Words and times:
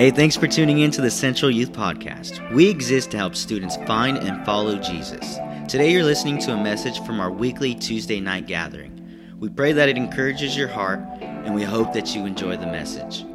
Hey, 0.00 0.10
thanks 0.10 0.34
for 0.34 0.46
tuning 0.46 0.78
in 0.78 0.90
to 0.92 1.02
the 1.02 1.10
Central 1.10 1.50
Youth 1.50 1.72
Podcast. 1.72 2.54
We 2.54 2.70
exist 2.70 3.10
to 3.10 3.18
help 3.18 3.36
students 3.36 3.76
find 3.86 4.16
and 4.16 4.42
follow 4.46 4.76
Jesus. 4.76 5.36
Today, 5.68 5.92
you're 5.92 6.04
listening 6.04 6.38
to 6.38 6.54
a 6.54 6.56
message 6.56 6.98
from 7.00 7.20
our 7.20 7.30
weekly 7.30 7.74
Tuesday 7.74 8.18
night 8.18 8.46
gathering. 8.46 9.36
We 9.38 9.50
pray 9.50 9.72
that 9.72 9.90
it 9.90 9.98
encourages 9.98 10.56
your 10.56 10.68
heart, 10.68 11.00
and 11.20 11.54
we 11.54 11.64
hope 11.64 11.92
that 11.92 12.14
you 12.14 12.24
enjoy 12.24 12.56
the 12.56 12.64
message. 12.64 13.26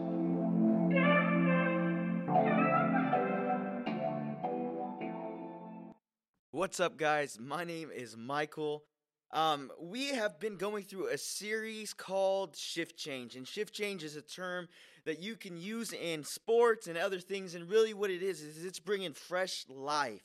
What's 6.49 6.79
up, 6.79 6.97
guys? 6.97 7.37
My 7.39 7.63
name 7.63 7.91
is 7.95 8.17
Michael. 8.17 8.85
Um, 9.35 9.69
we 9.81 10.13
have 10.13 10.39
been 10.39 10.55
going 10.55 10.85
through 10.85 11.09
a 11.09 11.17
series 11.17 11.93
called 11.93 12.55
Shift 12.55 12.97
Change, 12.97 13.35
and 13.35 13.45
Shift 13.45 13.73
Change 13.73 14.01
is 14.01 14.15
a 14.15 14.21
term 14.21 14.69
that 15.03 15.19
you 15.19 15.35
can 15.35 15.57
use 15.57 15.91
in 15.91 16.23
sports 16.23 16.87
and 16.87 16.97
other 16.97 17.19
things. 17.19 17.53
And 17.53 17.69
really, 17.69 17.93
what 17.93 18.09
it 18.09 18.23
is, 18.23 18.41
is 18.41 18.63
it's 18.63 18.79
bringing 18.79 19.11
fresh 19.11 19.65
life 19.67 20.23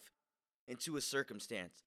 into 0.68 0.96
a 0.96 1.00
circumstance. 1.00 1.82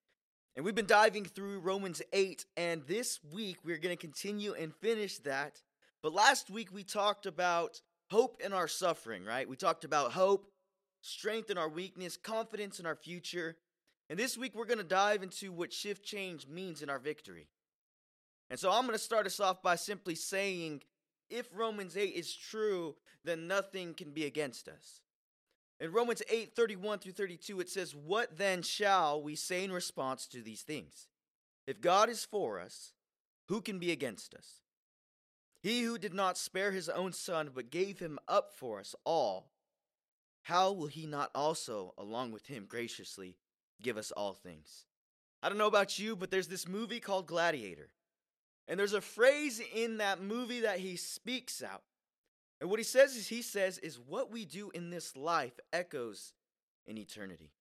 And 0.58 0.66
we've 0.66 0.76
been 0.76 0.86
diving 0.86 1.24
through 1.24 1.60
Romans 1.60 2.02
8, 2.12 2.46
and 2.58 2.84
this 2.88 3.22
week 3.32 3.60
we're 3.64 3.78
going 3.78 3.96
to 3.96 4.02
continue 4.02 4.54
and 4.54 4.76
finish 4.76 5.20
that. 5.20 5.62
But 6.02 6.12
last 6.14 6.50
week 6.50 6.74
we 6.74 6.84
talked 6.84 7.26
about 7.26 7.80
hope 8.12 8.42
in 8.44 8.52
our 8.52 8.68
suffering, 8.68 9.24
right? 9.24 9.48
We 9.48 9.56
talked 9.56 9.86
about 9.86 10.12
hope, 10.12 10.52
strength 11.00 11.50
in 11.50 11.58
our 11.58 11.70
weakness, 11.70 12.18
confidence 12.18 12.82
in 12.82 12.86
our 12.86 12.98
future. 12.98 13.56
And 14.10 14.20
this 14.20 14.38
week 14.38 14.54
we're 14.56 14.66
going 14.66 14.78
to 14.78 14.84
dive 14.84 15.24
into 15.24 15.52
what 15.52 15.74
shift 15.74 16.04
change 16.04 16.48
means 16.48 16.82
in 16.82 16.90
our 16.90 17.00
victory. 17.00 17.48
And 18.50 18.60
so 18.60 18.72
I'm 18.72 18.84
going 18.84 18.94
to 18.94 19.00
start 19.00 19.26
us 19.26 19.40
off 19.40 19.62
by 19.62 19.76
simply 19.76 20.16
saying 20.16 20.84
if 21.30 21.48
Romans 21.54 21.98
8 21.98 22.04
is 22.04 22.34
true, 22.34 22.96
then 23.24 23.48
nothing 23.48 23.94
can 23.94 24.12
be 24.12 24.26
against 24.26 24.68
us. 24.68 25.02
In 25.80 25.92
Romans 25.92 26.22
8 26.30 26.56
31 26.56 27.00
through 27.00 27.14
32, 27.14 27.60
it 27.60 27.70
says, 27.70 27.96
What 27.96 28.38
then 28.38 28.62
shall 28.62 29.22
we 29.22 29.36
say 29.36 29.64
in 29.64 29.72
response 29.72 30.28
to 30.28 30.42
these 30.42 30.62
things? 30.62 31.08
If 31.66 31.82
God 31.82 32.10
is 32.10 32.26
for 32.26 32.60
us, 32.60 32.94
who 33.48 33.62
can 33.62 33.80
be 33.80 33.92
against 33.92 34.36
us? 34.36 34.62
He 35.62 35.82
who 35.82 35.98
did 35.98 36.14
not 36.14 36.38
spare 36.38 36.72
his 36.72 36.90
own 36.90 37.14
son, 37.14 37.50
but 37.54 37.72
gave 37.72 38.00
him 38.00 38.20
up 38.28 38.54
for 38.54 38.80
us 38.80 38.96
all, 39.06 39.50
how 40.44 40.74
will 40.74 40.88
he 40.88 41.06
not 41.06 41.32
also, 41.34 41.94
along 41.98 42.34
with 42.34 42.48
him, 42.48 42.66
graciously 42.68 43.38
give 43.84 43.98
us 43.98 44.12
all 44.12 44.34
things? 44.34 44.86
I 45.42 45.50
don't 45.50 45.58
know 45.58 45.68
about 45.68 46.00
you, 46.00 46.16
but 46.16 46.32
there's 46.32 46.48
this 46.48 46.68
movie 46.68 47.00
called 47.00 47.28
Gladiator. 47.28 47.90
And 48.68 48.80
there's 48.80 48.94
a 48.94 49.02
phrase 49.02 49.62
in 49.76 49.98
that 49.98 50.22
movie 50.22 50.62
that 50.62 50.80
he 50.80 50.96
speaks 50.96 51.62
out. 51.62 51.84
And 52.62 52.70
what 52.70 52.80
he 52.80 52.86
says 52.86 53.16
is 53.16 53.28
he 53.28 53.42
says 53.42 53.78
is 53.78 54.00
what 54.00 54.32
we 54.32 54.46
do 54.46 54.72
in 54.72 54.90
this 54.90 55.18
life 55.18 55.60
echoes 55.74 56.34
in 56.88 56.98
eternity. 56.98 57.52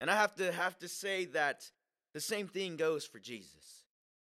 And 0.00 0.08
I 0.08 0.14
have 0.14 0.34
to 0.36 0.52
have 0.52 0.78
to 0.78 0.88
say 0.88 1.24
that 1.26 1.68
the 2.14 2.20
same 2.20 2.46
thing 2.46 2.76
goes 2.76 3.04
for 3.04 3.18
Jesus. 3.18 3.84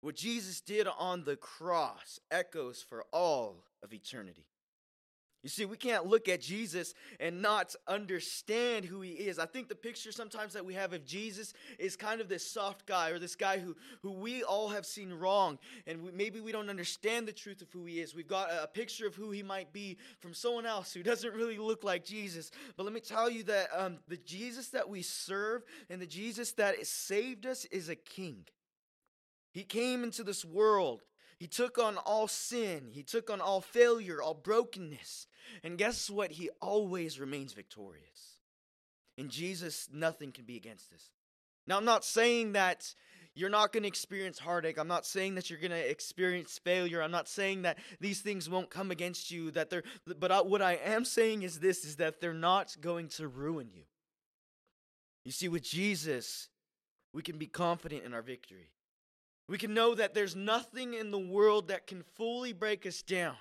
What 0.01 0.15
Jesus 0.15 0.61
did 0.61 0.87
on 0.87 1.23
the 1.23 1.35
cross 1.35 2.19
echoes 2.29 2.85
for 2.87 3.05
all 3.11 3.63
of 3.83 3.93
eternity. 3.93 4.45
You 5.43 5.49
see, 5.49 5.65
we 5.65 5.77
can't 5.77 6.07
look 6.07 6.27
at 6.27 6.41
Jesus 6.41 6.93
and 7.19 7.41
not 7.41 7.75
understand 7.87 8.85
who 8.85 9.01
he 9.01 9.11
is. 9.11 9.37
I 9.37 9.45
think 9.45 9.69
the 9.69 9.75
picture 9.75 10.11
sometimes 10.11 10.53
that 10.53 10.65
we 10.65 10.73
have 10.73 10.93
of 10.93 11.05
Jesus 11.05 11.53
is 11.77 11.95
kind 11.95 12.19
of 12.21 12.27
this 12.27 12.49
soft 12.49 12.87
guy 12.87 13.11
or 13.11 13.19
this 13.19 13.35
guy 13.35 13.59
who, 13.59 13.75
who 14.01 14.11
we 14.11 14.43
all 14.43 14.69
have 14.69 14.85
seen 14.85 15.13
wrong. 15.13 15.59
And 15.85 16.01
we, 16.01 16.11
maybe 16.11 16.41
we 16.41 16.51
don't 16.51 16.69
understand 16.69 17.27
the 17.27 17.33
truth 17.33 17.61
of 17.61 17.71
who 17.71 17.85
he 17.85 17.99
is. 17.99 18.15
We've 18.15 18.27
got 18.27 18.49
a, 18.49 18.63
a, 18.63 18.67
picture 18.67 19.05
of 19.05 19.15
who 19.15 19.31
he 19.31 19.43
might 19.43 19.71
be 19.71 19.97
from 20.19 20.33
someone 20.33 20.65
else 20.65 20.91
who 20.91 21.03
doesn't 21.03 21.33
really 21.33 21.57
look 21.57 21.83
like 21.83 22.03
Jesus. 22.03 22.49
But 22.75 22.83
let 22.83 22.93
me 22.93 22.99
tell 22.99 23.29
you 23.29 23.43
that 23.43 23.69
um, 23.75 23.99
the 24.07 24.17
Jesus 24.17 24.69
that 24.69 24.89
we 24.89 25.03
serve 25.03 25.63
and 25.89 26.01
the 26.01 26.07
Jesus 26.07 26.51
that 26.53 26.85
saved 26.85 27.45
us 27.45 27.65
is 27.65 27.89
a 27.89 27.95
king. 27.95 28.45
He 29.51 29.63
came 29.63 30.03
into 30.03 30.23
this 30.23 30.43
world 30.43 31.03
he 31.37 31.47
took 31.47 31.77
on 31.77 31.97
all 31.97 32.27
sin, 32.27 32.89
he 32.91 33.03
took 33.03 33.29
on 33.29 33.41
all 33.41 33.61
failure, 33.61 34.21
all 34.21 34.33
brokenness. 34.33 35.27
And 35.63 35.77
guess 35.77 36.09
what? 36.09 36.31
He 36.31 36.49
always 36.61 37.19
remains 37.19 37.53
victorious. 37.53 38.39
In 39.17 39.29
Jesus, 39.29 39.87
nothing 39.91 40.31
can 40.31 40.45
be 40.45 40.57
against 40.57 40.91
us. 40.93 41.11
Now, 41.65 41.77
I'm 41.77 41.85
not 41.85 42.03
saying 42.03 42.53
that 42.53 42.93
you're 43.37 43.49
not 43.49 43.71
going 43.71 43.83
to 43.83 43.87
experience 43.87 44.39
heartache. 44.39 44.79
I'm 44.79 44.87
not 44.87 45.05
saying 45.05 45.35
that 45.35 45.49
you're 45.49 45.59
going 45.59 45.71
to 45.71 45.89
experience 45.89 46.59
failure. 46.63 47.03
I'm 47.03 47.11
not 47.11 47.27
saying 47.27 47.63
that 47.63 47.77
these 47.99 48.21
things 48.21 48.49
won't 48.49 48.69
come 48.69 48.89
against 48.89 49.29
you 49.29 49.51
that 49.51 49.69
they're 49.69 49.83
but 50.05 50.47
what 50.47 50.61
I 50.61 50.73
am 50.73 51.05
saying 51.05 51.43
is 51.43 51.59
this 51.59 51.85
is 51.85 51.97
that 51.97 52.19
they're 52.19 52.33
not 52.33 52.75
going 52.81 53.09
to 53.09 53.27
ruin 53.27 53.69
you. 53.71 53.83
You 55.23 55.31
see 55.31 55.49
with 55.49 55.63
Jesus, 55.63 56.49
we 57.13 57.21
can 57.21 57.37
be 57.37 57.47
confident 57.47 58.05
in 58.05 58.13
our 58.13 58.21
victory. 58.23 58.69
We 59.47 59.57
can 59.57 59.73
know 59.73 59.95
that 59.95 60.13
there's 60.13 60.35
nothing 60.35 60.93
in 60.93 61.11
the 61.11 61.17
world 61.17 61.69
that 61.69 61.87
can 61.87 62.03
fully 62.15 62.51
break 62.51 62.85
us 62.85 63.01
down. 63.01 63.35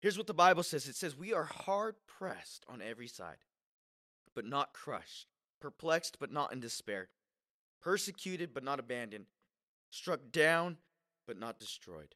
Here's 0.00 0.16
what 0.16 0.26
the 0.26 0.34
Bible 0.34 0.62
says 0.62 0.86
it 0.86 0.96
says, 0.96 1.16
We 1.16 1.34
are 1.34 1.44
hard 1.44 1.96
pressed 2.06 2.64
on 2.68 2.80
every 2.80 3.08
side, 3.08 3.38
but 4.34 4.46
not 4.46 4.72
crushed, 4.72 5.26
perplexed, 5.60 6.18
but 6.20 6.32
not 6.32 6.52
in 6.52 6.60
despair, 6.60 7.08
persecuted, 7.82 8.54
but 8.54 8.64
not 8.64 8.78
abandoned, 8.78 9.26
struck 9.90 10.20
down, 10.30 10.78
but 11.26 11.38
not 11.38 11.58
destroyed. 11.58 12.14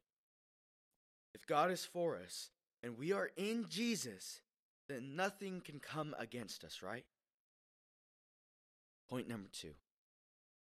If 1.34 1.46
God 1.46 1.70
is 1.70 1.84
for 1.84 2.16
us 2.16 2.50
and 2.82 2.96
we 2.96 3.12
are 3.12 3.30
in 3.36 3.66
Jesus, 3.68 4.40
then 4.88 5.16
nothing 5.16 5.60
can 5.60 5.80
come 5.80 6.14
against 6.18 6.64
us, 6.64 6.82
right? 6.82 7.04
Point 9.10 9.28
number 9.28 9.48
two 9.52 9.72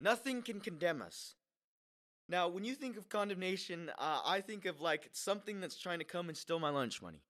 nothing 0.01 0.41
can 0.41 0.61
condemn 0.61 1.03
us. 1.03 1.35
Now, 2.31 2.47
when 2.47 2.65
you 2.65 2.77
think 2.77 2.97
of 2.97 3.09
condemnation, 3.09 3.91
uh, 3.99 4.21
I 4.25 4.41
think 4.41 4.65
of 4.65 4.81
like 4.81 5.09
something 5.13 5.61
that's 5.61 5.77
trying 5.77 5.99
to 5.99 6.05
come 6.05 6.29
and 6.29 6.39
steal 6.39 6.61
my 6.61 6.71
lunch 6.71 7.03
money. 7.03 7.25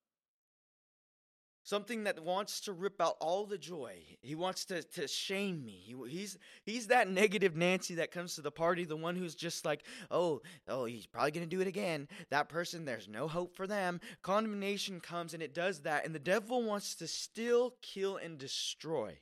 Something 1.63 2.05
that 2.05 2.23
wants 2.23 2.61
to 2.63 2.73
rip 2.73 3.01
out 3.01 3.17
all 3.19 3.47
the 3.47 3.57
joy. 3.57 3.97
He 4.21 4.35
wants 4.35 4.67
to, 4.67 4.83
to 4.83 5.09
shame 5.09 5.65
me. 5.65 5.83
He, 5.87 5.95
he's 6.09 6.39
he's 6.65 6.89
that 6.89 7.09
negative 7.09 7.57
Nancy 7.57 7.95
that 7.95 8.13
comes 8.13 8.35
to 8.35 8.43
the 8.43 8.51
party, 8.51 8.85
the 8.85 8.97
one 8.97 9.17
who's 9.17 9.35
just 9.35 9.65
like, 9.65 9.85
oh, 10.11 10.43
oh, 10.69 10.85
he's 10.85 11.07
probably 11.07 11.31
gonna 11.31 11.47
do 11.47 11.63
it 11.63 11.67
again. 11.67 12.07
That 12.29 12.51
person, 12.51 12.85
there's 12.85 13.09
no 13.09 13.27
hope 13.27 13.57
for 13.57 13.67
them. 13.67 14.01
Condemnation 14.21 15.01
comes 15.01 15.33
and 15.33 15.43
it 15.43 15.55
does 15.55 15.81
that, 15.81 16.05
and 16.05 16.15
the 16.15 16.19
devil 16.19 16.63
wants 16.63 16.95
to 16.97 17.07
steal, 17.07 17.75
kill, 17.81 18.19
and 18.19 18.37
destroy. 18.37 19.19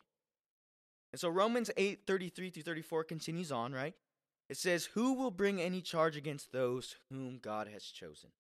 And 1.13 1.21
so 1.21 1.29
Romans 1.29 1.71
8, 1.77 2.01
33 2.05 2.51
through 2.51 2.63
34 2.65 3.05
continues 3.05 3.53
on, 3.53 3.73
right? 3.73 3.95
It 4.49 4.57
says, 4.57 4.87
Who 4.95 5.15
will 5.15 5.31
bring 5.31 5.61
any 5.61 5.81
charge 5.81 6.17
against 6.17 6.53
those 6.53 6.97
whom 7.11 7.39
God 7.39 7.69
has 7.69 7.85
chosen? 7.85 8.31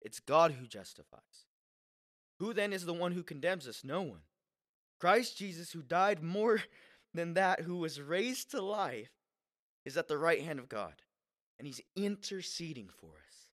It's 0.00 0.20
God 0.20 0.52
who 0.52 0.66
justifies. 0.66 1.46
Who 2.38 2.52
then 2.52 2.72
is 2.72 2.84
the 2.84 2.92
one 2.92 3.12
who 3.12 3.22
condemns 3.22 3.68
us? 3.68 3.82
No 3.84 4.02
one. 4.02 4.22
Christ 5.00 5.36
Jesus, 5.36 5.72
who 5.72 5.82
died 5.82 6.22
more 6.22 6.60
than 7.14 7.34
that, 7.34 7.60
who 7.60 7.76
was 7.76 8.00
raised 8.00 8.50
to 8.50 8.62
life, 8.62 9.10
is 9.84 9.96
at 9.96 10.08
the 10.08 10.18
right 10.18 10.42
hand 10.42 10.58
of 10.58 10.68
God, 10.68 10.94
and 11.58 11.66
he's 11.66 11.80
interceding 11.94 12.88
for 12.88 13.10
us. 13.10 13.43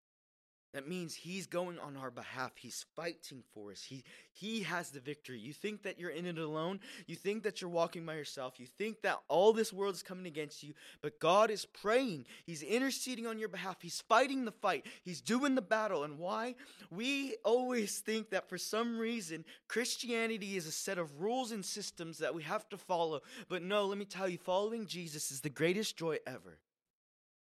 That 0.74 0.88
means 0.88 1.14
he's 1.14 1.48
going 1.48 1.78
on 1.80 1.98
our 1.98 2.10
behalf. 2.10 2.54
He's 2.56 2.86
fighting 2.96 3.44
for 3.54 3.72
us. 3.72 3.84
He, 3.84 4.06
he 4.32 4.64
has 4.64 4.90
the 4.90 5.02
victory. 5.02 5.38
You 5.38 5.52
think 5.52 5.84
that 5.84 6.00
you're 6.00 6.12
in 6.12 6.26
it 6.26 6.38
alone. 6.38 6.80
You 7.08 7.18
think 7.18 7.44
that 7.44 7.60
you're 7.60 7.70
walking 7.70 8.06
by 8.06 8.16
yourself. 8.16 8.58
You 8.58 8.66
think 8.66 9.02
that 9.02 9.20
all 9.28 9.52
this 9.52 9.74
world 9.74 9.96
is 9.96 10.02
coming 10.02 10.28
against 10.28 10.64
you. 10.64 10.74
But 11.02 11.20
God 11.20 11.52
is 11.52 11.66
praying. 11.66 12.26
He's 12.46 12.64
interceding 12.64 13.28
on 13.28 13.38
your 13.38 13.50
behalf. 13.50 13.82
He's 13.82 14.00
fighting 14.08 14.46
the 14.46 14.54
fight. 14.54 14.86
He's 15.04 15.20
doing 15.20 15.56
the 15.56 15.62
battle. 15.62 16.06
And 16.06 16.18
why? 16.18 16.56
We 16.90 17.36
always 17.44 18.00
think 18.00 18.30
that 18.30 18.48
for 18.48 18.58
some 18.58 18.98
reason, 18.98 19.44
Christianity 19.68 20.56
is 20.56 20.68
a 20.68 20.72
set 20.72 20.98
of 20.98 21.20
rules 21.20 21.52
and 21.52 21.66
systems 21.66 22.20
that 22.20 22.34
we 22.34 22.44
have 22.44 22.70
to 22.70 22.78
follow. 22.78 23.20
But 23.50 23.62
no, 23.62 23.88
let 23.88 23.98
me 23.98 24.06
tell 24.06 24.30
you, 24.30 24.38
following 24.38 24.86
Jesus 24.86 25.32
is 25.32 25.42
the 25.42 25.50
greatest 25.50 25.98
joy 25.98 26.20
ever. 26.26 26.60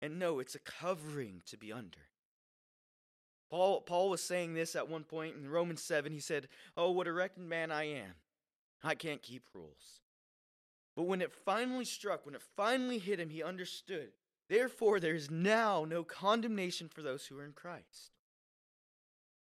And 0.03 0.19
no, 0.19 0.39
it's 0.39 0.55
a 0.55 0.59
covering 0.59 1.41
to 1.47 1.57
be 1.57 1.73
under. 1.73 2.01
Paul, 3.51 3.81
Paul 3.81 4.11
was 4.11 4.23
saying 4.23 4.55
this 4.55 4.75
at 4.75 4.89
one 4.89 5.05
point 5.05 5.37
in 5.37 5.49
Romans 5.49 5.83
7. 5.83 6.13
He 6.13 6.21
said, 6.21 6.49
Oh, 6.77 6.91
what 6.91 7.07
a 7.07 7.13
wretched 7.13 7.39
man 7.43 7.71
I 7.71 7.85
am. 7.85 8.15
I 8.83 8.95
can't 8.95 9.23
keep 9.23 9.43
rules. 9.55 10.01
But 10.97 11.05
when 11.05 11.21
it 11.21 11.33
finally 11.33 11.85
struck, 11.85 12.25
when 12.25 12.35
it 12.35 12.43
finally 12.57 12.99
hit 12.99 13.21
him, 13.21 13.31
he 13.31 13.43
understood. 13.43 14.09
Therefore, 14.49 15.01
there 15.01 15.15
is 15.15 15.31
now 15.31 15.85
no 15.85 16.05
condemnation 16.05 16.89
for 16.89 17.03
those 17.03 17.27
who 17.27 17.39
are 17.39 17.45
in 17.45 17.53
Christ. 17.53 18.13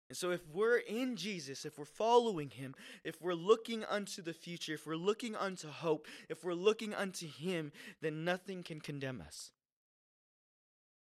And 0.08 0.16
so, 0.16 0.32
if 0.32 0.40
we're 0.52 0.78
in 0.78 1.14
Jesus, 1.14 1.64
if 1.64 1.78
we're 1.78 1.84
following 1.84 2.50
Him, 2.50 2.75
if 3.04 3.22
we're 3.22 3.32
looking 3.34 3.84
unto 3.84 4.22
the 4.22 4.32
future, 4.32 4.75
if 4.75 4.84
we're 4.84 4.96
looking 4.96 5.37
unto 5.37 5.69
hope, 5.69 6.08
if 6.28 6.42
we're 6.42 6.52
looking 6.52 6.92
unto 6.92 7.28
Him, 7.28 7.70
then 8.02 8.25
nothing 8.25 8.64
can 8.64 8.81
condemn 8.81 9.22
us. 9.25 9.52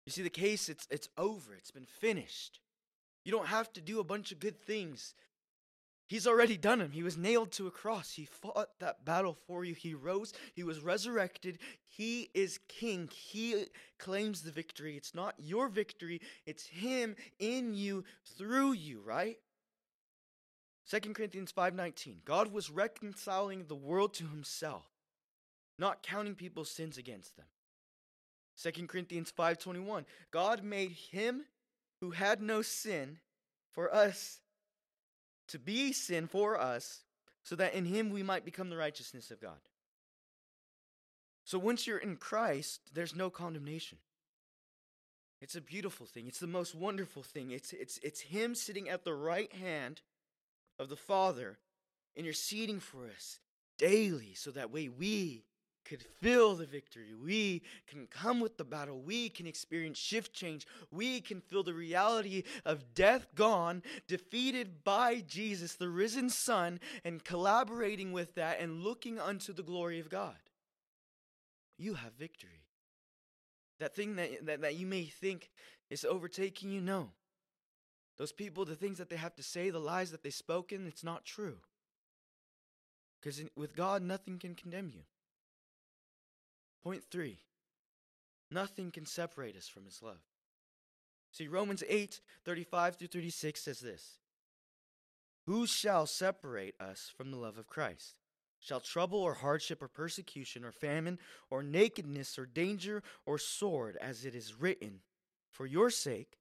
You 0.06 0.12
see, 0.12 0.22
the 0.22 0.30
case, 0.30 0.70
it's, 0.70 0.88
it's 0.90 1.10
over, 1.18 1.54
it's 1.54 1.70
been 1.70 1.84
finished. 1.84 2.60
You 3.24 3.32
don't 3.32 3.48
have 3.48 3.72
to 3.74 3.80
do 3.80 4.00
a 4.00 4.04
bunch 4.04 4.32
of 4.32 4.40
good 4.40 4.60
things. 4.60 5.14
He's 6.06 6.26
already 6.26 6.58
done 6.58 6.80
them. 6.80 6.92
He 6.92 7.02
was 7.02 7.16
nailed 7.16 7.50
to 7.52 7.66
a 7.66 7.70
cross. 7.70 8.12
He 8.12 8.26
fought 8.26 8.78
that 8.78 9.04
battle 9.04 9.36
for 9.46 9.64
you. 9.64 9.74
He 9.74 9.94
rose. 9.94 10.34
He 10.52 10.62
was 10.62 10.80
resurrected. 10.80 11.58
He 11.86 12.28
is 12.34 12.60
king. 12.68 13.08
He 13.10 13.64
claims 13.98 14.42
the 14.42 14.50
victory. 14.50 14.96
It's 14.96 15.14
not 15.14 15.34
your 15.38 15.68
victory, 15.68 16.20
it's 16.44 16.66
him 16.66 17.16
in 17.38 17.74
you 17.74 18.04
through 18.36 18.72
you, 18.72 19.00
right? 19.00 19.38
2 20.86 21.14
Corinthians 21.14 21.50
5:19. 21.50 22.20
God 22.26 22.52
was 22.52 22.70
reconciling 22.70 23.64
the 23.64 23.74
world 23.74 24.12
to 24.14 24.26
himself, 24.26 24.84
not 25.78 26.02
counting 26.02 26.34
people's 26.34 26.70
sins 26.70 26.98
against 26.98 27.36
them. 27.36 27.46
2 28.56 28.88
Corinthians 28.88 29.32
5:21. 29.32 30.04
God 30.30 30.62
made 30.62 30.92
him 30.92 31.46
who 32.04 32.10
had 32.10 32.42
no 32.42 32.60
sin 32.60 33.16
for 33.72 33.92
us 33.94 34.40
to 35.48 35.58
be 35.58 35.90
sin 35.90 36.26
for 36.26 36.60
us, 36.60 37.00
so 37.42 37.56
that 37.56 37.72
in 37.72 37.86
him 37.86 38.10
we 38.10 38.22
might 38.22 38.44
become 38.44 38.68
the 38.68 38.76
righteousness 38.76 39.30
of 39.30 39.40
God. 39.40 39.58
So 41.44 41.58
once 41.58 41.86
you're 41.86 41.96
in 41.96 42.16
Christ, 42.16 42.80
there's 42.92 43.16
no 43.16 43.30
condemnation. 43.30 43.96
It's 45.40 45.56
a 45.56 45.62
beautiful 45.62 46.04
thing. 46.04 46.26
It's 46.26 46.40
the 46.40 46.46
most 46.46 46.74
wonderful 46.74 47.22
thing. 47.22 47.50
It's, 47.50 47.72
it's, 47.72 47.98
it's 48.02 48.20
him 48.20 48.54
sitting 48.54 48.90
at 48.90 49.04
the 49.04 49.14
right 49.14 49.52
hand 49.54 50.02
of 50.78 50.90
the 50.90 50.96
Father, 50.96 51.56
interceding 52.14 52.80
for 52.80 53.06
us 53.06 53.38
daily, 53.78 54.34
so 54.34 54.50
that 54.50 54.70
way 54.70 54.90
we 54.90 55.44
could 55.84 56.02
feel 56.02 56.54
the 56.54 56.66
victory. 56.66 57.14
We 57.14 57.62
can 57.86 58.06
come 58.06 58.40
with 58.40 58.56
the 58.56 58.64
battle. 58.64 59.00
We 59.00 59.28
can 59.28 59.46
experience 59.46 59.98
shift 59.98 60.32
change. 60.32 60.66
We 60.90 61.20
can 61.20 61.40
feel 61.40 61.62
the 61.62 61.74
reality 61.74 62.44
of 62.64 62.94
death 62.94 63.28
gone, 63.34 63.82
defeated 64.08 64.84
by 64.84 65.22
Jesus, 65.26 65.74
the 65.74 65.88
risen 65.88 66.30
Son, 66.30 66.80
and 67.04 67.24
collaborating 67.24 68.12
with 68.12 68.34
that 68.34 68.60
and 68.60 68.82
looking 68.82 69.18
unto 69.18 69.52
the 69.52 69.62
glory 69.62 70.00
of 70.00 70.08
God. 70.08 70.36
You 71.76 71.94
have 71.94 72.14
victory. 72.14 72.64
That 73.80 73.94
thing 73.94 74.16
that, 74.16 74.46
that, 74.46 74.60
that 74.62 74.76
you 74.76 74.86
may 74.86 75.04
think 75.04 75.50
is 75.90 76.04
overtaking 76.04 76.70
you, 76.70 76.80
no. 76.80 77.10
Those 78.16 78.32
people, 78.32 78.64
the 78.64 78.76
things 78.76 78.98
that 78.98 79.10
they 79.10 79.16
have 79.16 79.34
to 79.34 79.42
say, 79.42 79.70
the 79.70 79.80
lies 79.80 80.12
that 80.12 80.22
they've 80.22 80.32
spoken, 80.32 80.86
it's 80.86 81.02
not 81.02 81.24
true. 81.24 81.56
Because 83.20 83.42
with 83.56 83.74
God, 83.74 84.02
nothing 84.02 84.38
can 84.38 84.54
condemn 84.54 84.90
you. 84.94 85.02
Point 86.84 87.02
three 87.10 87.38
nothing 88.50 88.90
can 88.90 89.06
separate 89.06 89.56
us 89.56 89.66
from 89.66 89.86
his 89.86 90.02
love. 90.02 90.20
See, 91.32 91.48
Romans 91.48 91.82
8 91.88 92.20
35 92.44 92.96
through 92.96 93.08
36 93.08 93.60
says 93.60 93.80
this 93.80 94.18
Who 95.46 95.66
shall 95.66 96.06
separate 96.06 96.74
us 96.78 97.10
from 97.16 97.30
the 97.30 97.38
love 97.38 97.58
of 97.58 97.66
Christ? 97.66 98.16
Shall 98.60 98.80
trouble 98.80 99.18
or 99.18 99.34
hardship 99.34 99.82
or 99.82 99.88
persecution 99.88 100.64
or 100.64 100.72
famine 100.72 101.18
or 101.50 101.62
nakedness 101.62 102.38
or 102.38 102.46
danger 102.46 103.02
or 103.26 103.38
sword, 103.38 103.98
as 104.00 104.24
it 104.24 104.34
is 104.34 104.58
written, 104.58 105.00
For 105.50 105.66
your 105.66 105.90
sake 105.90 106.38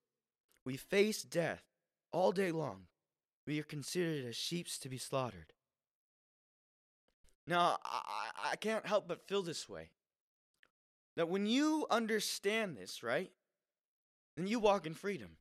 we 0.65 0.77
face 0.77 1.23
death 1.23 1.63
all 2.11 2.31
day 2.31 2.51
long. 2.51 2.83
We 3.45 3.59
are 3.59 3.63
considered 3.63 4.25
as 4.25 4.35
sheep 4.35 4.67
to 4.81 4.89
be 4.89 4.97
slaughtered. 4.97 5.53
Now, 7.45 7.77
I, 7.83 8.51
I 8.51 8.55
can't 8.55 8.85
help 8.85 9.07
but 9.07 9.27
feel 9.27 9.41
this 9.41 9.67
way. 9.67 9.89
That 11.15 11.29
when 11.29 11.45
you 11.45 11.85
understand 11.89 12.75
this, 12.75 13.03
right, 13.03 13.31
then 14.35 14.47
you 14.47 14.59
walk 14.59 14.85
in 14.85 14.93
freedom. 14.93 15.37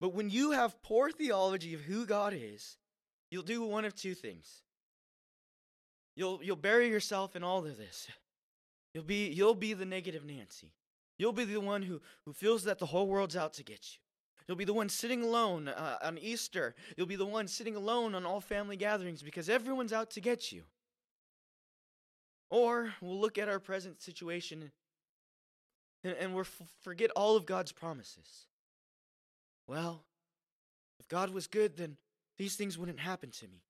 But 0.00 0.14
when 0.14 0.30
you 0.30 0.50
have 0.50 0.82
poor 0.82 1.10
theology 1.10 1.74
of 1.74 1.80
who 1.80 2.04
God 2.04 2.34
is, 2.36 2.76
you'll 3.30 3.42
do 3.42 3.62
one 3.62 3.84
of 3.84 3.94
two 3.94 4.14
things. 4.14 4.62
You'll 6.16 6.42
you'll 6.42 6.56
bury 6.56 6.88
yourself 6.88 7.36
in 7.36 7.42
all 7.42 7.64
of 7.64 7.76
this. 7.76 8.08
You'll 8.94 9.04
be 9.04 9.28
you'll 9.28 9.54
be 9.54 9.72
the 9.72 9.86
negative 9.86 10.26
Nancy. 10.26 10.74
You'll 11.18 11.32
be 11.32 11.44
the 11.44 11.60
one 11.60 11.80
who 11.82 12.02
who 12.26 12.34
feels 12.34 12.64
that 12.64 12.78
the 12.78 12.86
whole 12.86 13.06
world's 13.06 13.36
out 13.36 13.54
to 13.54 13.64
get 13.64 13.94
you. 13.94 14.00
You'll 14.46 14.58
be 14.58 14.66
the 14.66 14.74
one 14.74 14.88
sitting 14.90 15.22
alone 15.22 15.68
uh, 15.68 15.96
on 16.02 16.18
Easter. 16.18 16.74
You'll 16.96 17.06
be 17.06 17.16
the 17.16 17.24
one 17.24 17.48
sitting 17.48 17.76
alone 17.76 18.14
on 18.14 18.26
all 18.26 18.40
family 18.40 18.76
gatherings 18.76 19.22
because 19.22 19.48
everyone's 19.48 19.92
out 19.92 20.10
to 20.10 20.20
get 20.20 20.52
you. 20.52 20.64
Or 22.50 22.92
we'll 23.00 23.18
look 23.18 23.38
at 23.38 23.48
our 23.48 23.60
present 23.60 24.02
situation 24.02 24.72
and, 26.04 26.16
and 26.18 26.34
we 26.34 26.42
forget 26.82 27.10
all 27.16 27.36
of 27.36 27.46
God's 27.46 27.72
promises. 27.72 28.46
Well, 29.66 30.04
if 30.98 31.08
God 31.08 31.30
was 31.30 31.46
good, 31.46 31.76
then 31.76 31.96
these 32.38 32.56
things 32.56 32.78
wouldn't 32.78 33.00
happen 33.00 33.30
to 33.30 33.48
me. 33.48 33.62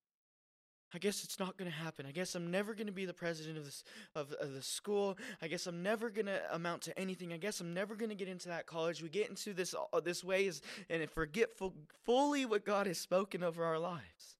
I 0.94 0.98
guess 0.98 1.24
it's 1.24 1.38
not 1.38 1.56
going 1.56 1.70
to 1.70 1.76
happen. 1.76 2.04
I 2.04 2.12
guess 2.12 2.34
I'm 2.34 2.50
never 2.50 2.74
going 2.74 2.86
to 2.86 2.92
be 2.92 3.06
the 3.06 3.14
president 3.14 3.56
of, 3.56 3.64
this, 3.64 3.82
of, 4.14 4.32
of 4.32 4.52
the 4.52 4.60
school. 4.60 5.16
I 5.40 5.48
guess 5.48 5.66
I'm 5.66 5.82
never 5.82 6.10
going 6.10 6.26
to 6.26 6.40
amount 6.54 6.82
to 6.82 6.98
anything. 6.98 7.32
I 7.32 7.38
guess 7.38 7.60
I'm 7.60 7.72
never 7.72 7.94
going 7.94 8.10
to 8.10 8.14
get 8.14 8.28
into 8.28 8.48
that 8.48 8.66
college. 8.66 9.02
We 9.02 9.08
get 9.08 9.30
into 9.30 9.54
this 9.54 9.74
uh, 9.74 10.00
this 10.00 10.22
way 10.22 10.46
is, 10.46 10.60
and 10.90 11.08
forget 11.10 11.56
full, 11.56 11.72
fully 12.04 12.44
what 12.44 12.66
God 12.66 12.86
has 12.86 12.98
spoken 12.98 13.42
over 13.42 13.64
our 13.64 13.78
lives. 13.78 14.36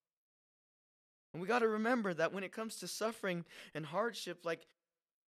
And 1.33 1.41
we 1.41 1.49
got 1.49 1.61
to 1.61 1.69
remember 1.69 2.13
that 2.13 2.35
when 2.35 2.45
it 2.45 2.53
comes 2.53 2.77
to 2.77 2.87
suffering 2.87 3.47
and 3.75 3.87
hardship, 3.87 4.45
like 4.45 4.67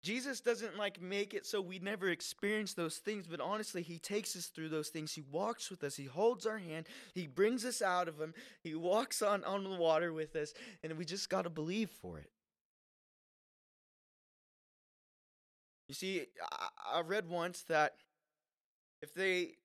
Jesus 0.07 0.39
doesn't 0.39 0.77
like 0.77 1.01
make 1.01 1.33
it 1.33 1.45
so 1.45 1.59
we 1.59 1.79
never 1.79 2.07
experience 2.07 2.73
those 2.73 2.95
things, 2.95 3.27
but 3.27 3.41
honestly, 3.41 3.81
He 3.81 3.99
takes 3.99 4.37
us 4.37 4.45
through 4.45 4.69
those 4.69 4.87
things. 4.87 5.11
He 5.11 5.21
walks 5.21 5.69
with 5.69 5.83
us. 5.83 5.97
He 5.97 6.05
holds 6.05 6.45
our 6.45 6.59
hand. 6.59 6.87
He 7.13 7.27
brings 7.27 7.65
us 7.65 7.81
out 7.81 8.07
of 8.07 8.17
them. 8.17 8.33
He 8.63 8.73
walks 8.73 9.21
on, 9.21 9.43
on 9.43 9.65
the 9.65 9.75
water 9.75 10.13
with 10.13 10.33
us, 10.37 10.53
and 10.81 10.97
we 10.97 11.03
just 11.03 11.29
got 11.29 11.41
to 11.41 11.49
believe 11.49 11.89
for 11.89 12.19
it. 12.19 12.29
You 15.89 15.93
see, 15.93 16.27
I, 16.53 16.99
I 16.99 17.01
read 17.01 17.27
once 17.27 17.63
that 17.63 17.95
if 19.01 19.13
they 19.13 19.55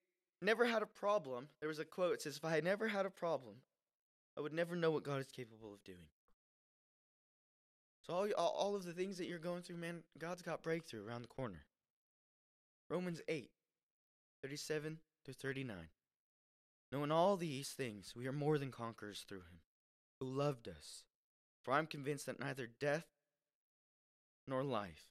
never 0.41 0.65
had 0.65 0.83
a 0.83 0.87
problem, 0.87 1.51
there 1.61 1.69
was 1.69 1.79
a 1.79 1.85
quote 1.85 2.15
that 2.15 2.23
says, 2.23 2.39
If 2.39 2.45
I 2.45 2.51
had 2.51 2.65
never 2.65 2.89
had 2.89 3.07
a 3.07 3.11
problem, 3.11 3.55
I 4.37 4.41
would 4.41 4.53
never 4.53 4.75
know 4.75 4.91
what 4.91 5.05
God 5.05 5.21
is 5.21 5.31
capable 5.31 5.73
of 5.73 5.85
doing. 5.85 6.09
So 8.07 8.15
all, 8.15 8.33
all 8.37 8.75
of 8.75 8.85
the 8.85 8.93
things 8.93 9.19
that 9.19 9.27
you're 9.27 9.39
going 9.39 9.63
through, 9.63 9.77
man, 9.77 10.03
God's 10.19 10.43
got 10.43 10.63
breakthrough 10.63 11.07
around 11.07 11.23
the 11.23 11.29
corner. 11.29 11.65
Romans 12.91 13.21
8, 13.29 13.49
37 14.43 14.99
to 15.25 15.33
39. 15.33 15.77
Knowing 16.91 17.13
all 17.13 17.37
these 17.37 17.71
things, 17.71 18.13
we 18.15 18.27
are 18.27 18.33
more 18.33 18.59
than 18.59 18.71
conquerors 18.71 19.25
through 19.27 19.39
him, 19.39 19.61
who 20.21 20.27
loved 20.27 20.69
us. 20.69 21.05
For 21.63 21.73
I'm 21.73 21.87
convinced 21.87 22.27
that 22.27 22.41
neither 22.41 22.69
death 22.81 23.07
nor 24.49 24.65
life, 24.65 25.07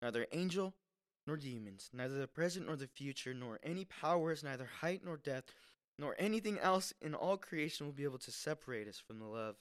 neither 0.00 0.26
angel 0.32 0.74
nor 1.26 1.36
demons, 1.36 1.90
neither 1.92 2.18
the 2.18 2.28
present 2.28 2.66
nor 2.66 2.76
the 2.76 2.86
future, 2.86 3.34
nor 3.34 3.58
any 3.62 3.84
powers, 3.84 4.44
neither 4.44 4.68
height 4.80 5.02
nor 5.04 5.16
depth, 5.16 5.52
nor 5.98 6.14
anything 6.18 6.58
else 6.58 6.94
in 7.02 7.14
all 7.14 7.36
creation 7.36 7.86
will 7.86 7.92
be 7.92 8.04
able 8.04 8.18
to 8.18 8.30
separate 8.30 8.86
us 8.86 9.02
from 9.04 9.18
the 9.18 9.26
love 9.26 9.56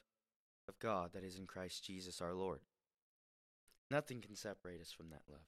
of 0.70 0.80
God 0.80 1.12
that 1.14 1.24
is 1.24 1.38
in 1.38 1.48
Christ 1.48 1.84
Jesus 1.84 2.22
our 2.22 2.34
Lord. 2.34 2.60
Nothing 3.92 4.22
can 4.22 4.36
separate 4.36 4.82
us 4.82 4.92
from 4.92 5.10
that 5.10 5.22
love. 5.30 5.46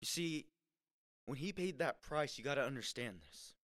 You 0.00 0.06
see, 0.06 0.46
when 1.26 1.38
he 1.38 1.52
paid 1.52 1.78
that 1.78 2.02
price, 2.02 2.38
you 2.38 2.44
got 2.44 2.56
to 2.56 2.64
understand 2.64 3.18
this. 3.28 3.54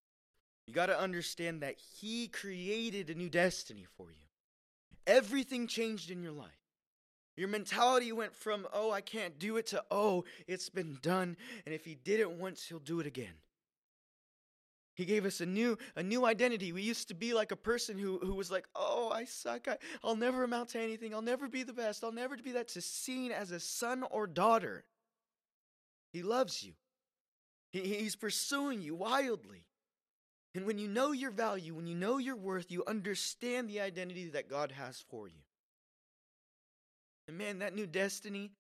You 0.66 0.74
got 0.74 0.86
to 0.86 0.98
understand 0.98 1.62
that 1.62 1.76
he 2.00 2.28
created 2.28 3.10
a 3.10 3.14
new 3.14 3.28
destiny 3.28 3.86
for 3.96 4.10
you. 4.10 4.26
Everything 5.06 5.66
changed 5.66 6.10
in 6.10 6.22
your 6.22 6.32
life. 6.32 6.50
Your 7.36 7.48
mentality 7.48 8.12
went 8.12 8.34
from, 8.34 8.66
oh, 8.72 8.90
I 8.90 9.00
can't 9.00 9.38
do 9.38 9.56
it, 9.56 9.66
to, 9.68 9.82
oh, 9.90 10.24
it's 10.46 10.68
been 10.68 10.98
done. 11.00 11.36
And 11.64 11.74
if 11.74 11.84
he 11.84 11.94
did 11.94 12.20
it 12.20 12.30
once, 12.30 12.66
he'll 12.66 12.78
do 12.78 13.00
it 13.00 13.06
again. 13.06 13.34
He 14.94 15.04
gave 15.04 15.24
us 15.24 15.40
a 15.40 15.46
new 15.46 15.78
a 15.96 16.02
new 16.02 16.26
identity. 16.26 16.72
We 16.72 16.82
used 16.82 17.08
to 17.08 17.14
be 17.14 17.32
like 17.32 17.52
a 17.52 17.56
person 17.56 17.98
who, 17.98 18.18
who 18.18 18.34
was 18.34 18.50
like, 18.50 18.66
oh, 18.74 19.10
I 19.10 19.24
suck. 19.24 19.68
I, 19.68 19.78
I'll 20.04 20.16
never 20.16 20.44
amount 20.44 20.70
to 20.70 20.80
anything. 20.80 21.14
I'll 21.14 21.22
never 21.22 21.48
be 21.48 21.62
the 21.62 21.72
best. 21.72 22.04
I'll 22.04 22.12
never 22.12 22.36
be 22.36 22.52
that. 22.52 22.68
To 22.68 22.80
seen 22.80 23.32
as 23.32 23.50
a 23.50 23.60
son 23.60 24.04
or 24.10 24.26
daughter. 24.26 24.84
He 26.12 26.22
loves 26.22 26.62
you. 26.62 26.72
He, 27.72 27.80
he's 27.80 28.16
pursuing 28.16 28.82
you 28.82 28.94
wildly. 28.94 29.64
And 30.54 30.66
when 30.66 30.78
you 30.78 30.88
know 30.88 31.12
your 31.12 31.30
value, 31.30 31.74
when 31.74 31.86
you 31.86 31.94
know 31.94 32.18
your 32.18 32.34
worth, 32.34 32.72
you 32.72 32.82
understand 32.86 33.68
the 33.68 33.80
identity 33.80 34.28
that 34.30 34.48
God 34.50 34.72
has 34.72 35.04
for 35.08 35.28
you. 35.28 35.42
And 37.28 37.38
man, 37.38 37.60
that 37.60 37.74
new 37.74 37.86
destiny, 37.86 38.50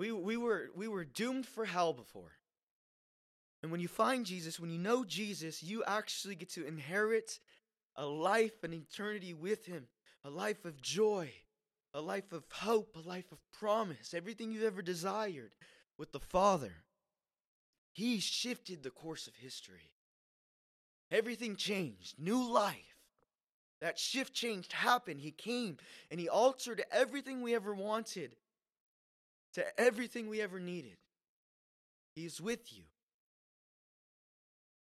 we, 0.00 0.10
we, 0.10 0.38
were, 0.38 0.70
we 0.74 0.88
were 0.88 1.04
doomed 1.04 1.46
for 1.46 1.66
hell 1.66 1.92
before. 1.92 2.32
And 3.64 3.72
when 3.72 3.80
you 3.80 3.88
find 3.88 4.26
Jesus, 4.26 4.60
when 4.60 4.68
you 4.70 4.78
know 4.78 5.06
Jesus, 5.06 5.62
you 5.62 5.82
actually 5.86 6.34
get 6.34 6.50
to 6.50 6.66
inherit 6.66 7.40
a 7.96 8.04
life, 8.04 8.62
an 8.62 8.74
eternity 8.74 9.32
with 9.32 9.64
Him, 9.64 9.86
a 10.22 10.28
life 10.28 10.66
of 10.66 10.82
joy, 10.82 11.32
a 11.94 12.00
life 12.02 12.30
of 12.34 12.44
hope, 12.52 12.94
a 12.94 13.08
life 13.08 13.32
of 13.32 13.38
promise, 13.58 14.12
everything 14.12 14.52
you've 14.52 14.64
ever 14.64 14.82
desired 14.82 15.52
with 15.96 16.12
the 16.12 16.20
Father. 16.20 16.74
He 17.94 18.20
shifted 18.20 18.82
the 18.82 18.90
course 18.90 19.26
of 19.28 19.36
history. 19.36 19.92
Everything 21.10 21.56
changed, 21.56 22.18
new 22.18 22.46
life 22.46 22.98
That 23.80 23.98
shift 23.98 24.34
change 24.34 24.70
happened. 24.72 25.22
He 25.22 25.30
came 25.30 25.78
and 26.10 26.20
he 26.20 26.28
altered 26.28 26.84
everything 26.92 27.40
we 27.40 27.54
ever 27.54 27.72
wanted 27.72 28.36
to 29.54 29.80
everything 29.80 30.28
we 30.28 30.42
ever 30.42 30.60
needed. 30.60 30.98
He 32.14 32.26
is 32.26 32.42
with 32.42 32.70
you. 32.70 32.84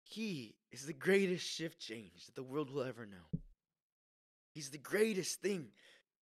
He 0.09 0.55
is 0.73 0.87
the 0.87 0.95
greatest 0.95 1.47
shift 1.47 1.79
change 1.79 2.25
that 2.27 2.35
the 2.35 2.43
world 2.43 2.71
will 2.71 2.83
ever 2.83 3.05
know. 3.05 3.41
He's 4.55 4.71
the 4.71 4.79
greatest 4.79 5.43
thing. 5.43 5.69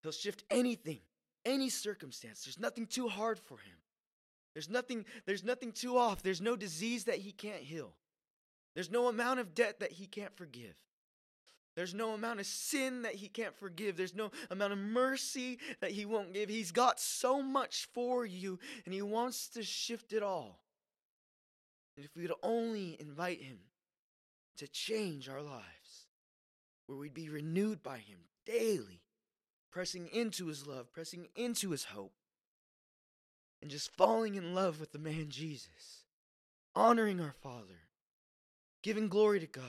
He'll 0.02 0.10
shift 0.10 0.42
anything, 0.50 0.98
any 1.44 1.70
circumstance. 1.70 2.42
There's 2.44 2.58
nothing 2.58 2.86
too 2.86 3.06
hard 3.06 3.38
for 3.38 3.58
him. 3.58 3.76
There's 4.54 4.68
nothing, 4.68 5.04
there's 5.24 5.44
nothing 5.44 5.70
too 5.70 5.96
off. 5.96 6.20
There's 6.20 6.40
no 6.40 6.56
disease 6.56 7.04
that 7.04 7.18
he 7.18 7.30
can't 7.30 7.62
heal. 7.62 7.94
There's 8.74 8.90
no 8.90 9.06
amount 9.06 9.38
of 9.38 9.54
debt 9.54 9.78
that 9.78 9.92
he 9.92 10.06
can't 10.06 10.36
forgive. 10.36 10.74
There's 11.76 11.94
no 11.94 12.12
amount 12.12 12.40
of 12.40 12.46
sin 12.46 13.02
that 13.02 13.14
he 13.14 13.28
can't 13.28 13.54
forgive. 13.54 13.96
There's 13.96 14.14
no 14.14 14.32
amount 14.50 14.72
of 14.72 14.78
mercy 14.80 15.60
that 15.80 15.92
he 15.92 16.06
won't 16.06 16.32
give. 16.34 16.48
He's 16.48 16.72
got 16.72 16.98
so 16.98 17.40
much 17.40 17.86
for 17.94 18.26
you, 18.26 18.58
and 18.84 18.92
he 18.92 19.02
wants 19.02 19.48
to 19.50 19.62
shift 19.62 20.12
it 20.12 20.24
all. 20.24 20.58
And 21.96 22.04
if 22.04 22.16
we 22.16 22.22
would 22.22 22.34
only 22.42 22.96
invite 22.98 23.42
him 23.42 23.58
to 24.56 24.68
change 24.68 25.28
our 25.28 25.42
lives, 25.42 26.06
where 26.86 26.98
we'd 26.98 27.14
be 27.14 27.28
renewed 27.28 27.82
by 27.82 27.98
him 27.98 28.18
daily, 28.44 29.02
pressing 29.70 30.08
into 30.08 30.46
his 30.46 30.66
love, 30.66 30.92
pressing 30.92 31.28
into 31.34 31.70
his 31.70 31.84
hope, 31.84 32.14
and 33.60 33.70
just 33.70 33.94
falling 33.96 34.34
in 34.34 34.54
love 34.54 34.80
with 34.80 34.92
the 34.92 34.98
man 34.98 35.26
Jesus, 35.28 36.04
honoring 36.74 37.20
our 37.20 37.34
Father, 37.42 37.88
giving 38.82 39.08
glory 39.08 39.40
to 39.40 39.46
God. 39.46 39.64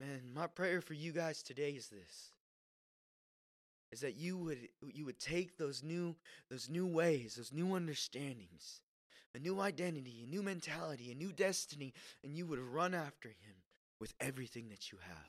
Man, 0.00 0.30
my 0.34 0.46
prayer 0.46 0.80
for 0.80 0.94
you 0.94 1.12
guys 1.12 1.42
today 1.42 1.70
is 1.70 1.88
this 1.88 2.32
is 3.90 4.00
that 4.00 4.16
you 4.16 4.36
would 4.36 4.68
you 4.92 5.04
would 5.04 5.18
take 5.18 5.56
those 5.56 5.82
new 5.82 6.14
those 6.50 6.68
new 6.68 6.86
ways, 6.86 7.36
those 7.36 7.52
new 7.52 7.74
understandings, 7.74 8.82
a 9.34 9.38
new 9.38 9.60
identity, 9.60 10.22
a 10.24 10.30
new 10.30 10.42
mentality, 10.42 11.10
a 11.12 11.14
new 11.14 11.32
destiny, 11.32 11.92
and 12.24 12.36
you 12.36 12.46
would 12.46 12.58
run 12.58 12.94
after 12.94 13.28
him 13.28 13.54
with 14.00 14.14
everything 14.20 14.68
that 14.68 14.92
you 14.92 14.98
have. 14.98 15.26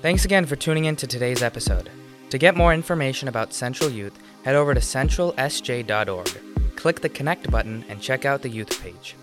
Thanks 0.00 0.24
again 0.24 0.46
for 0.46 0.56
tuning 0.56 0.84
in 0.84 0.96
to 0.96 1.06
today's 1.06 1.42
episode. 1.42 1.90
To 2.30 2.38
get 2.38 2.56
more 2.56 2.72
information 2.74 3.26
about 3.28 3.52
Central 3.52 3.90
Youth, 3.90 4.18
head 4.44 4.54
over 4.54 4.74
to 4.74 4.80
centralsj.org. 4.80 6.76
Click 6.76 7.00
the 7.00 7.08
Connect 7.08 7.50
button 7.50 7.84
and 7.88 8.00
check 8.00 8.24
out 8.24 8.42
the 8.42 8.48
youth 8.48 8.80
page. 8.80 9.16